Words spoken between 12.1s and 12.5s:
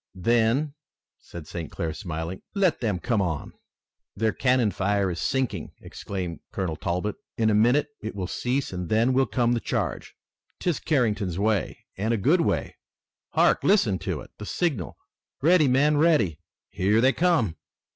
a good